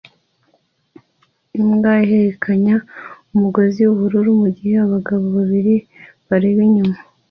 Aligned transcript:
Imbwa 1.59 1.93
ihekenya 2.05 2.75
umugozi 3.33 3.79
wubururu 3.83 4.31
mugihe 4.41 4.75
abagabo 4.85 5.23
babiri 5.35 5.75
bareba 6.27 6.61
inyuma 6.67 6.97